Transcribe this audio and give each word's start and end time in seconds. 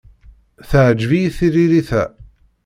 Teɛǧeb-iyi 0.69 1.29
tririt-a. 1.37 2.03